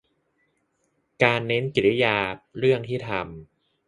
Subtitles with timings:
[1.23, 2.17] -การ เน้นกริยา
[2.59, 3.23] เรื่องที่ทำ